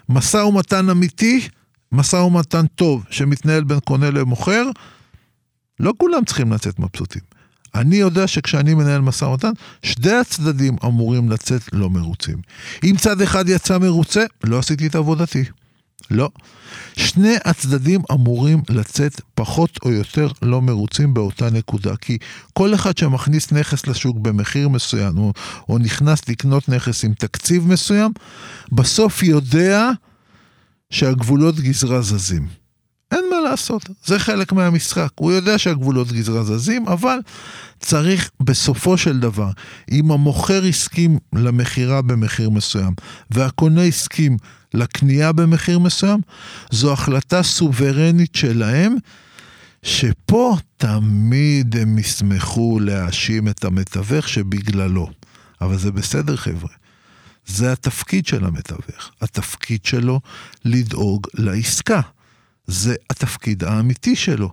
משא 0.09 0.37
ומתן 0.37 0.91
אמיתי 0.91 1.49
משא 1.93 2.17
ומתן 2.17 2.67
טוב 2.67 3.05
שמתנהל 3.11 3.65
בין 3.65 3.81
קונה 3.81 4.11
למוכר, 4.11 4.63
לא 5.81 5.93
כולם 5.99 6.25
צריכים 6.25 6.53
לצאת 6.53 6.79
מבסוטים. 6.79 7.23
אני 7.75 7.97
יודע 7.97 8.27
שכשאני 8.27 8.75
מנהל 8.75 9.01
משא 9.01 9.25
ומתן, 9.25 9.53
שני 9.83 10.13
הצדדים 10.13 10.77
אמורים 10.85 11.31
לצאת 11.31 11.63
לא 11.73 11.91
מרוצים. 11.91 12.37
אם 12.85 12.95
צד 12.99 13.21
אחד 13.21 13.49
יצא 13.49 13.79
מרוצה, 13.79 14.25
לא 14.45 14.59
עשיתי 14.59 14.87
את 14.87 14.95
עבודתי. 14.95 15.45
לא. 16.11 16.31
שני 16.97 17.35
הצדדים 17.45 18.01
אמורים 18.13 18.63
לצאת 18.69 19.21
פחות 19.35 19.79
או 19.85 19.93
יותר 19.93 20.29
לא 20.43 20.63
מרוצים 20.63 21.15
באותה 21.15 21.51
נקודה, 21.51 21.97
כי 21.97 22.19
כל 22.53 22.75
אחד 22.75 22.99
שמכניס 22.99 23.53
נכס 23.53 23.87
לשוק 23.87 24.17
במחיר 24.17 24.69
מסוים, 24.69 25.19
או, 25.19 25.33
או 25.69 25.79
נכנס 25.79 26.29
לקנות 26.29 26.69
נכס 26.69 27.05
עם 27.05 27.15
תקציב 27.15 27.69
מסוים, 27.69 28.13
בסוף 28.73 29.23
יודע 29.23 29.91
שהגבולות 30.91 31.61
גזרה 31.61 32.03
זזים. 32.03 32.49
אין 33.13 33.25
מה 33.31 33.51
לעשות, 33.51 33.91
זה 34.05 34.19
חלק 34.19 34.53
מהמשחק. 34.53 35.09
הוא 35.15 35.33
יודע 35.33 35.59
שהגבולות 35.59 36.13
גזרה 36.13 36.45
זזים, 36.45 36.89
אבל 36.89 37.19
צריך 37.81 38.31
בסופו 38.41 38.99
של 38.99 39.21
דבר, 39.21 39.51
אם 39.91 40.11
המוכר 40.11 40.65
הסכים 40.65 41.19
למכירה 41.35 42.03
במחיר 42.03 42.51
מסוים, 42.51 42.95
והקונה 43.31 43.83
הסכים 43.83 44.37
לקנייה 44.75 45.33
במחיר 45.33 45.79
מסוים, 45.79 46.21
זו 46.71 46.93
החלטה 46.93 47.43
סוברנית 47.43 48.35
שלהם, 48.35 48.97
שפה 49.83 50.57
תמיד 50.77 51.77
הם 51.77 51.99
ישמחו 51.99 52.81
להאשים 52.81 53.49
את 53.49 53.65
המתווך 53.65 54.29
שבגללו. 54.29 55.11
אבל 55.61 55.79
זה 55.79 55.93
בסדר 55.93 56.37
חבר'ה. 56.37 56.86
זה 57.47 57.73
התפקיד 57.73 58.27
של 58.27 58.45
המתווך. 58.45 59.11
התפקיד 59.21 59.85
שלו 59.85 60.21
לדאוג 60.65 61.27
לעסקה. 61.35 62.01
זה 62.67 62.95
התפקיד 63.11 63.65
האמיתי 63.65 64.17
שלו. 64.17 64.53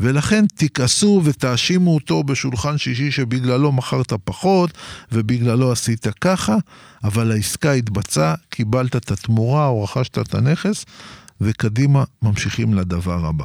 ולכן 0.00 0.44
תכעסו 0.54 1.22
ותאשימו 1.24 1.94
אותו 1.94 2.22
בשולחן 2.22 2.78
שישי 2.78 3.10
שבגללו 3.10 3.72
מכרת 3.72 4.12
פחות 4.24 4.70
ובגללו 5.12 5.72
עשית 5.72 6.06
ככה, 6.20 6.56
אבל 7.04 7.32
העסקה 7.32 7.72
התבצעה, 7.72 8.34
קיבלת 8.48 8.96
את 8.96 9.10
התמורה 9.10 9.66
או 9.66 9.84
רכשת 9.84 10.18
את 10.18 10.34
הנכס, 10.34 10.84
וקדימה 11.40 12.04
ממשיכים 12.22 12.74
לדבר 12.74 13.26
הבא. 13.26 13.44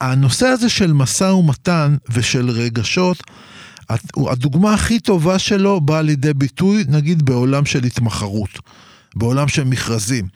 הנושא 0.00 0.46
הזה 0.46 0.68
של 0.68 0.92
משא 0.92 1.24
ומתן 1.24 1.96
ושל 2.10 2.50
רגשות, 2.50 3.22
הדוגמה 4.16 4.74
הכי 4.74 5.00
טובה 5.00 5.38
שלו 5.38 5.80
באה 5.80 6.02
לידי 6.02 6.34
ביטוי, 6.34 6.84
נגיד, 6.88 7.22
בעולם 7.22 7.64
של 7.64 7.84
התמחרות, 7.84 8.58
בעולם 9.16 9.48
של 9.48 9.64
מכרזים, 9.64 10.26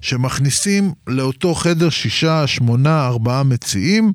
שמכניסים 0.00 0.92
לאותו 1.06 1.54
חדר 1.54 1.90
שישה, 1.90 2.46
שמונה, 2.46 3.06
ארבעה 3.06 3.42
מציעים, 3.42 4.12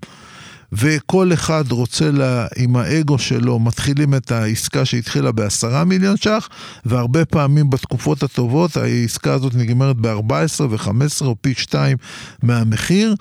וכל 0.74 1.34
אחד 1.34 1.72
רוצה, 1.72 2.12
לה, 2.12 2.48
עם 2.56 2.76
האגו 2.76 3.20
שלו, 3.20 3.60
מתחילים 3.60 4.16
את 4.16 4.32
העסקה 4.32 4.86
שהתחילה 4.86 5.32
בעשרה 5.32 5.84
מיליון 5.84 6.18
ש"ח, 6.18 6.50
והרבה 6.86 7.26
פעמים 7.26 7.70
בתקופות 7.70 8.24
הטובות 8.24 8.78
העסקה 8.78 9.34
הזאת 9.34 9.56
נגמרת 9.56 9.96
ב-14 9.96 10.62
ו-15 10.70 11.26
או 11.26 11.36
פי 11.42 11.54
שתיים 11.54 11.98
מהמחיר. 12.44 13.16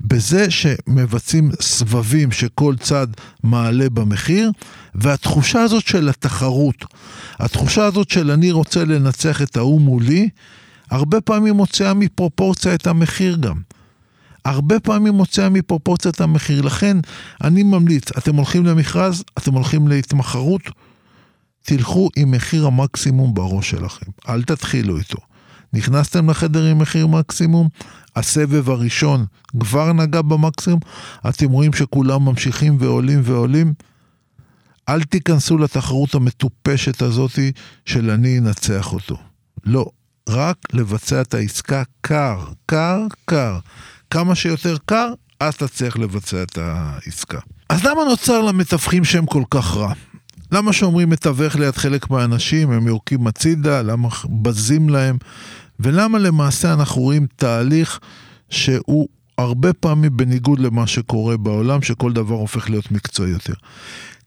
בזה 0.00 0.50
שמבצעים 0.50 1.50
סבבים 1.60 2.32
שכל 2.32 2.74
צד 2.80 3.06
מעלה 3.42 3.90
במחיר, 3.90 4.50
והתחושה 4.94 5.62
הזאת 5.62 5.86
של 5.86 6.08
התחרות, 6.08 6.84
התחושה 7.38 7.84
הזאת 7.84 8.10
של 8.10 8.30
אני 8.30 8.50
רוצה 8.50 8.84
לנצח 8.84 9.42
את 9.42 9.56
ההוא 9.56 9.80
מולי, 9.80 10.28
הרבה 10.90 11.20
פעמים 11.20 11.54
מוציאה 11.54 11.94
מפרופורציה 11.94 12.74
את 12.74 12.86
המחיר 12.86 13.36
גם. 13.36 13.56
הרבה 14.44 14.80
פעמים 14.80 15.14
מוציאה 15.14 15.48
מפרופורציה 15.48 16.10
את 16.10 16.20
המחיר. 16.20 16.62
לכן 16.62 16.96
אני 17.44 17.62
ממליץ, 17.62 18.12
אתם 18.18 18.36
הולכים 18.36 18.66
למכרז, 18.66 19.24
אתם 19.38 19.52
הולכים 19.52 19.88
להתמחרות, 19.88 20.62
תלכו 21.62 22.08
עם 22.16 22.30
מחיר 22.30 22.66
המקסימום 22.66 23.34
בראש 23.34 23.70
שלכם. 23.70 24.06
אל 24.28 24.42
תתחילו 24.42 24.98
איתו. 24.98 25.18
נכנסתם 25.72 26.30
לחדר 26.30 26.64
עם 26.64 26.78
מחיר 26.78 27.06
מקסימום, 27.06 27.68
הסבב 28.16 28.70
הראשון 28.70 29.26
כבר 29.60 29.92
נגע 29.92 30.22
במקסימום, 30.22 30.80
אתם 31.28 31.50
רואים 31.50 31.72
שכולם 31.72 32.24
ממשיכים 32.24 32.76
ועולים 32.80 33.20
ועולים. 33.24 33.74
אל 34.88 35.02
תיכנסו 35.02 35.58
לתחרות 35.58 36.14
המטופשת 36.14 37.02
הזאתי 37.02 37.52
של 37.84 38.10
אני 38.10 38.38
אנצח 38.38 38.92
אותו. 38.92 39.16
לא, 39.64 39.90
רק 40.28 40.56
לבצע 40.72 41.20
את 41.20 41.34
העסקה 41.34 41.82
קר, 42.00 42.38
קר, 42.66 43.00
קר. 43.24 43.58
כמה 44.10 44.34
שיותר 44.34 44.76
קר, 44.84 45.12
אז 45.40 45.56
תצליח 45.56 45.96
לבצע 45.96 46.42
את 46.42 46.58
העסקה. 46.58 47.38
אז 47.68 47.84
למה 47.84 48.04
נוצר 48.04 48.42
למתווכים 48.42 49.04
שם 49.04 49.26
כל 49.26 49.42
כך 49.50 49.76
רע? 49.76 49.92
למה 50.52 50.72
שאומרים 50.72 51.10
מתווך 51.10 51.56
ליד 51.56 51.76
חלק 51.76 52.10
מהאנשים, 52.10 52.70
הם 52.70 52.86
יורקים 52.86 53.26
הצידה, 53.26 53.82
למה 53.82 54.08
בזים 54.42 54.88
להם, 54.88 55.16
ולמה 55.80 56.18
למעשה 56.18 56.72
אנחנו 56.72 57.02
רואים 57.02 57.26
תהליך 57.36 58.00
שהוא 58.50 59.08
הרבה 59.38 59.72
פעמים 59.72 60.16
בניגוד 60.16 60.58
למה 60.58 60.86
שקורה 60.86 61.36
בעולם, 61.36 61.82
שכל 61.82 62.12
דבר 62.12 62.34
הופך 62.34 62.70
להיות 62.70 62.92
מקצועי 62.92 63.30
יותר. 63.30 63.54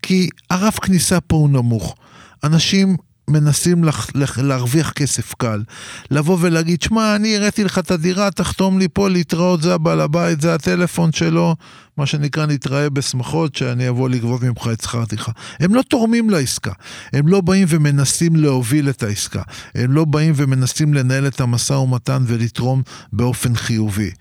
כי 0.01 0.29
הרף 0.49 0.79
כניסה 0.79 1.21
פה 1.21 1.35
הוא 1.35 1.49
נמוך. 1.49 1.95
אנשים 2.43 2.97
מנסים 3.29 3.83
לח, 3.83 4.07
לח, 4.15 4.39
להרוויח 4.39 4.91
כסף 4.91 5.33
קל. 5.33 5.63
לבוא 6.11 6.37
ולהגיד, 6.41 6.81
שמע, 6.81 7.15
אני 7.15 7.37
הראיתי 7.37 7.63
לך 7.63 7.79
את 7.79 7.91
הדירה, 7.91 8.31
תחתום 8.31 8.79
לי 8.79 8.87
פה, 8.93 9.09
להתראות, 9.09 9.61
זה 9.61 9.73
הבעל 9.73 10.01
הבית, 10.01 10.41
זה 10.41 10.53
הטלפון 10.53 11.11
שלו, 11.11 11.55
מה 11.97 12.05
שנקרא, 12.05 12.45
נתראה 12.45 12.89
בשמחות, 12.89 13.55
שאני 13.55 13.89
אבוא 13.89 14.09
לגבות 14.09 14.41
ממך 14.43 14.67
את 14.73 14.81
שכר 14.81 15.01
הטרחה. 15.01 15.31
הם 15.59 15.75
לא 15.75 15.81
תורמים 15.81 16.29
לעסקה. 16.29 16.71
הם 17.13 17.27
לא 17.27 17.41
באים 17.41 17.65
ומנסים 17.69 18.35
להוביל 18.35 18.89
את 18.89 19.03
העסקה. 19.03 19.41
הם 19.75 19.91
לא 19.91 20.05
באים 20.05 20.33
ומנסים 20.35 20.93
לנהל 20.93 21.27
את 21.27 21.41
המשא 21.41 21.73
ומתן 21.73 22.23
ולתרום 22.27 22.81
באופן 23.13 23.55
חיובי. 23.55 24.11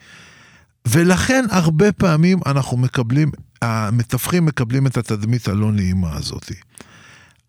ולכן 0.87 1.45
הרבה 1.50 1.93
פעמים 1.93 2.38
אנחנו 2.47 2.77
מקבלים, 2.77 3.31
המתווכים 3.62 4.45
מקבלים 4.45 4.87
את 4.87 4.97
התדמית 4.97 5.49
הלא 5.49 5.73
נעימה 5.73 6.17
הזאתי. 6.17 6.55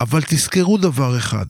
אבל 0.01 0.21
תזכרו 0.21 0.77
דבר 0.77 1.17
אחד, 1.17 1.45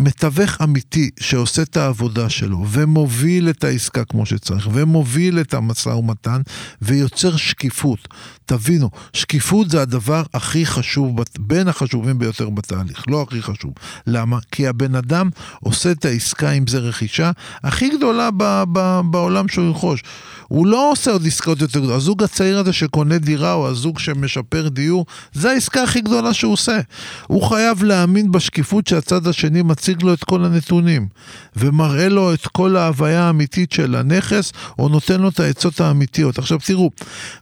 שמתווך 0.00 0.62
אמיתי 0.62 1.10
שעושה 1.20 1.62
את 1.62 1.76
העבודה 1.76 2.28
שלו 2.28 2.64
ומוביל 2.70 3.50
את 3.50 3.64
העסקה 3.64 4.04
כמו 4.04 4.26
שצריך 4.26 4.68
ומוביל 4.72 5.40
את 5.40 5.54
המשא 5.54 5.88
ומתן 5.88 6.40
ויוצר 6.82 7.36
שקיפות. 7.36 8.08
תבינו, 8.46 8.90
שקיפות 9.12 9.70
זה 9.70 9.82
הדבר 9.82 10.22
הכי 10.34 10.66
חשוב, 10.66 11.20
בין 11.38 11.68
החשובים 11.68 12.18
ביותר 12.18 12.50
בתהליך, 12.50 13.04
לא 13.08 13.22
הכי 13.22 13.42
חשוב. 13.42 13.72
למה? 14.06 14.38
כי 14.52 14.66
הבן 14.66 14.94
אדם 14.94 15.30
עושה 15.60 15.90
את 15.90 16.04
העסקה, 16.04 16.50
אם 16.50 16.66
זה 16.66 16.78
רכישה, 16.78 17.30
הכי 17.62 17.88
גדולה 17.96 18.30
ב- 18.36 18.64
ב- 18.72 19.00
בעולם 19.10 19.48
שהוא 19.48 19.66
ירכוש. 19.66 20.02
הוא 20.48 20.66
לא 20.66 20.92
עושה 20.92 21.10
עוד 21.10 21.26
עסקאות 21.26 21.60
יותר 21.60 21.78
גדולות. 21.78 21.96
הזוג 21.96 22.22
הצעיר 22.22 22.58
הזה 22.58 22.72
שקונה 22.72 23.18
דירה, 23.18 23.52
או 23.52 23.68
הזוג 23.68 23.98
שמשפר 23.98 24.68
דיור, 24.68 25.06
זה 25.32 25.50
העסקה 25.50 25.82
הכי 25.82 26.00
גדולה 26.00 26.34
שהוא 26.34 26.52
עושה. 26.52 26.80
הוא 27.26 27.42
חייב 27.42 27.82
להאמין 27.82 28.32
בשקיפות 28.32 28.86
שהצד 28.86 29.26
השני 29.26 29.62
מציג 29.84 30.02
לו 30.02 30.14
את 30.14 30.24
כל 30.24 30.44
הנתונים, 30.44 31.08
ומראה 31.56 32.08
לו 32.08 32.34
את 32.34 32.46
כל 32.46 32.76
ההוויה 32.76 33.22
האמיתית 33.22 33.72
של 33.72 33.94
הנכס, 33.94 34.52
או 34.78 34.88
נותן 34.88 35.20
לו 35.20 35.28
את 35.28 35.40
העצות 35.40 35.80
האמיתיות. 35.80 36.38
עכשיו 36.38 36.58
תראו, 36.66 36.90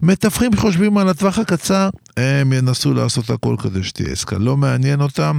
מתווכים 0.03 0.57
חושבים 0.57 0.99
על 0.99 1.09
הטווח 1.09 1.39
הקצר, 1.39 1.91
הם 2.17 2.53
ינסו 2.53 2.95
לעשות 2.95 3.31
הכל 3.31 3.57
כדי 3.63 3.83
שתהיה 3.83 4.13
עסקה. 4.13 4.39
לא 4.39 4.57
מעניין 4.57 5.01
אותם, 5.01 5.39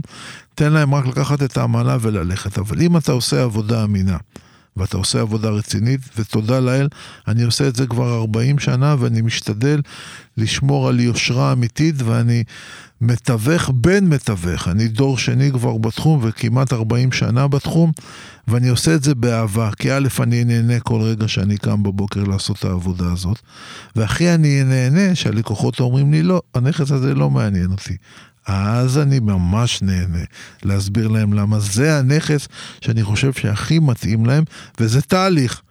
תן 0.56 0.74
להם 0.74 0.96
רק 0.96 1.08
לקחת 1.08 1.44
את 1.44 1.58
העמלה 1.58 1.98
וללכת. 2.02 2.58
אבל 2.58 2.82
אם 2.82 2.98
אתה 2.98 3.12
עושה 3.12 3.44
עבודה 3.44 3.84
אמינה, 3.84 4.18
ואתה 4.78 4.98
עושה 4.98 5.22
עבודה 5.22 5.50
רצינית, 5.50 6.02
ותודה 6.18 6.60
לאל, 6.60 6.88
אני 7.28 7.44
עושה 7.44 7.68
את 7.68 7.76
זה 7.76 7.88
כבר 7.88 8.16
40 8.16 8.60
שנה, 8.60 8.96
ואני 9.00 9.22
משתדל 9.22 9.82
לשמור 10.38 10.88
על 10.88 11.00
יושרה 11.00 11.52
אמיתית, 11.52 11.96
ואני 12.02 12.44
מתווך 13.02 13.70
בן 13.74 14.06
מתווך. 14.06 14.68
אני 14.68 14.88
דור 14.88 15.18
שני 15.18 15.52
כבר 15.52 15.78
בתחום, 15.78 16.20
וכמעט 16.24 16.74
40 16.74 17.12
שנה 17.12 17.48
בתחום, 17.48 17.92
ואני 18.48 18.70
עושה 18.70 18.96
את 18.96 19.04
זה 19.04 19.16
באהבה, 19.16 19.70
כי 19.80 19.92
א', 19.92 20.08
אני 20.20 20.44
נהנה 20.44 20.80
כל 20.80 21.02
רגע 21.02 21.28
שאני 21.28 21.58
קם 21.58 21.84
בבוקר 21.84 22.24
לעשות 22.24 22.60
את 22.60 22.66
העבודה 22.66 23.12
הזאת, 23.12 23.40
והכי 23.96 24.34
אני 24.34 24.64
נהנה 24.64 25.16
שהלקוחות 25.16 25.80
אומרים 25.80 26.12
לי, 26.12 26.24
לא, 26.24 26.42
הנכס 26.56 26.92
הזה 26.92 27.16
לא 27.16 27.30
מעניין 27.30 27.72
אותי. 27.72 27.98
אז 28.48 28.98
אני 28.98 29.20
ממש 29.20 29.82
נהנה 29.82 30.24
להסביר 30.64 31.08
להם 31.08 31.34
למה 31.34 31.60
זה 31.60 31.98
הנכס 32.00 32.48
שאני 32.82 33.04
חושב 33.04 33.34
שהכי 33.34 33.80
מתאים 33.80 34.26
להם, 34.26 34.44
וזה 34.80 35.02
תהליך. 35.02 35.62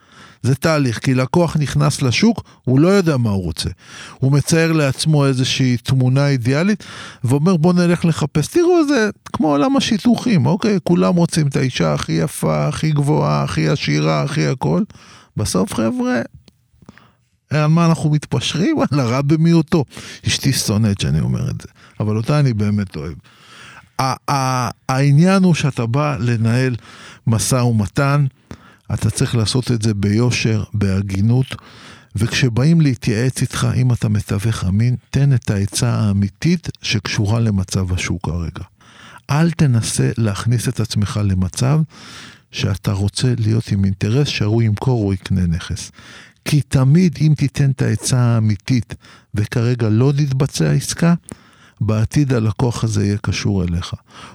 זה 0.42 0.54
תהליך, 0.54 0.98
כי 0.98 1.14
לקוח 1.14 1.56
נכנס 1.56 2.02
לשוק, 2.02 2.44
הוא 2.64 2.80
לא 2.80 2.88
יודע 2.88 3.16
מה 3.16 3.30
הוא 3.30 3.42
רוצה. 3.42 3.70
הוא 4.18 4.32
מצייר 4.32 4.72
לעצמו 4.72 5.26
איזושהי 5.26 5.76
תמונה 5.76 6.28
אידיאלית, 6.28 6.84
ואומר 7.24 7.56
בוא 7.56 7.72
נלך 7.72 8.04
לחפש. 8.04 8.46
תראו, 8.46 8.86
זה 8.88 9.10
כמו 9.32 9.48
עולם 9.48 9.76
השיתוכים, 9.76 10.46
אוקיי? 10.46 10.78
כולם 10.84 11.16
רוצים 11.16 11.46
את 11.46 11.56
האישה 11.56 11.94
הכי 11.94 12.12
יפה, 12.12 12.68
הכי 12.68 12.90
גבוהה, 12.90 13.42
הכי 13.42 13.68
עשירה, 13.68 14.22
הכי 14.22 14.46
הכל. 14.46 14.82
בסוף, 15.36 15.74
חבר'ה, 15.74 16.20
על 17.50 17.66
מה 17.66 17.86
אנחנו 17.86 18.10
מתפשרים? 18.10 18.76
על 18.90 19.00
הרע 19.00 19.22
במיעוטו. 19.22 19.84
אשתי 20.26 20.52
שונאת 20.52 21.00
שאני 21.00 21.20
אומר 21.20 21.50
את 21.50 21.60
זה, 21.60 21.68
אבל 22.02 22.16
אותה 22.16 22.40
אני 22.40 22.54
באמת 22.54 22.96
אוהב. 22.96 23.14
העניין 24.88 25.42
הוא 25.42 25.54
שאתה 25.54 25.86
בא 25.86 26.16
לנהל 26.20 26.76
משא 27.26 27.54
ומתן, 27.54 28.26
אתה 28.94 29.10
צריך 29.10 29.34
לעשות 29.34 29.70
את 29.70 29.82
זה 29.82 29.94
ביושר, 29.94 30.64
בהגינות, 30.74 31.46
וכשבאים 32.16 32.80
להתייעץ 32.80 33.40
איתך, 33.40 33.66
אם 33.76 33.92
אתה 33.92 34.08
מתווך 34.08 34.64
אמין, 34.64 34.96
תן 35.10 35.34
את 35.34 35.50
העצה 35.50 35.90
האמיתית 35.90 36.68
שקשורה 36.82 37.40
למצב 37.40 37.92
השוק 37.92 38.28
הרגע. 38.28 38.64
אל 39.30 39.50
תנסה 39.50 40.10
להכניס 40.18 40.68
את 40.68 40.80
עצמך 40.80 41.20
למצב 41.24 41.80
שאתה 42.50 42.92
רוצה 42.92 43.34
להיות 43.38 43.68
עם 43.72 43.84
אינטרס 43.84 44.28
שהוא 44.28 44.62
ימכור 44.62 45.04
או 45.04 45.12
יקנה 45.12 45.46
נכס. 45.46 45.90
כי 46.44 46.60
תמיד 46.60 47.18
אם 47.20 47.32
תיתן 47.36 47.70
את 47.70 47.82
העצה 47.82 48.18
האמיתית 48.18 48.94
וכרגע 49.34 49.88
לא 49.88 50.12
תתבצע 50.16 50.70
עסקה, 50.70 51.14
בעתיד 51.86 52.32
הלקוח 52.32 52.84
הזה 52.84 53.04
יהיה 53.04 53.18
קשור 53.18 53.64
אליך. 53.64 53.94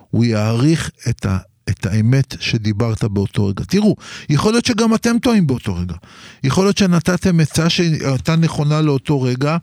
הוא 0.10 0.26
יעריך 0.26 0.92
את, 1.10 1.26
ה, 1.26 1.38
את 1.70 1.86
האמת 1.86 2.36
שדיברת 2.40 3.04
באותו 3.04 3.46
רגע. 3.46 3.64
תראו, 3.64 3.96
יכול 4.30 4.54
להיות 4.54 4.66
שגם 4.66 4.96
אתם 4.96 5.20
טועים 5.20 5.48
באותו 5.48 5.76
רגע. 5.76 5.96
יכול 6.44 6.66
להיות 6.66 6.78
שנתתם 6.78 7.40
עצה 7.40 7.70
שהייתה 7.70 8.36
נכונה 8.36 8.82
לאותו 8.82 9.22
רגע, 9.22 9.58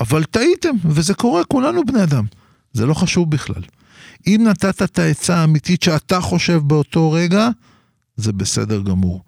אבל 0.00 0.24
טעיתם, 0.24 0.76
וזה 0.84 1.14
קורה, 1.14 1.44
כולנו 1.44 1.84
בני 1.84 2.02
אדם. 2.02 2.24
זה 2.72 2.86
לא 2.86 2.94
חשוב 2.94 3.30
בכלל. 3.30 3.62
אם 4.26 4.44
נתת 4.48 4.82
את 4.82 4.98
העצה 4.98 5.36
האמיתית 5.36 5.82
שאתה 5.82 6.20
חושב 6.20 6.60
באותו 6.64 7.12
רגע, 7.12 7.48
זה 8.16 8.32
בסדר 8.32 8.80
גמור. 8.80 9.22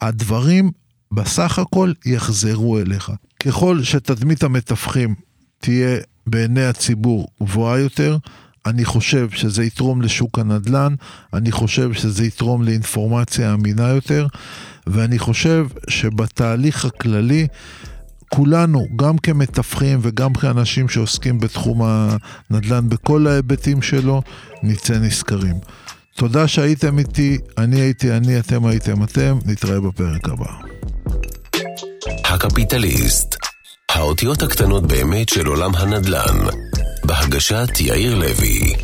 הדברים 0.00 0.70
בסך 1.12 1.58
הכל 1.58 1.92
יחזרו 2.06 2.78
אליך. 2.78 3.12
ככל 3.40 3.82
שתדמית 3.82 4.42
המתווכים 4.42 5.14
תהיה 5.58 5.98
בעיני 6.30 6.64
הציבור 6.64 7.28
גבוהה 7.42 7.78
יותר, 7.78 8.16
אני 8.66 8.84
חושב 8.84 9.30
שזה 9.30 9.64
יתרום 9.64 10.02
לשוק 10.02 10.38
הנדל"ן, 10.38 10.94
אני 11.34 11.52
חושב 11.52 11.92
שזה 11.92 12.24
יתרום 12.24 12.62
לאינפורמציה 12.62 13.54
אמינה 13.54 13.88
יותר, 13.88 14.26
ואני 14.86 15.18
חושב 15.18 15.66
שבתהליך 15.88 16.84
הכללי, 16.84 17.46
כולנו, 18.28 18.86
גם 18.96 19.18
כמתווכים 19.18 19.98
וגם 20.02 20.34
כאנשים 20.34 20.88
שעוסקים 20.88 21.40
בתחום 21.40 21.82
הנדל"ן 21.82 22.88
בכל 22.88 23.26
ההיבטים 23.26 23.82
שלו, 23.82 24.22
נצא 24.62 24.98
נשכרים. 24.98 25.56
תודה 26.16 26.48
שהייתם 26.48 26.98
איתי, 26.98 27.38
אני 27.58 27.80
הייתי 27.80 28.12
אני, 28.12 28.38
אתם 28.38 28.66
הייתם 28.66 29.02
אתם, 29.02 29.38
נתראה 29.46 29.80
בפרק 29.80 30.28
הבא. 30.28 30.52
הקפיטליסט, 32.24 33.36
האותיות 33.90 34.42
הקטנות 34.42 34.86
באמת 34.86 35.28
של 35.28 35.46
עולם 35.46 35.74
הנדל"ן, 35.74 36.38
בהגשת 37.04 37.80
יאיר 37.80 38.14
לוי 38.14 38.74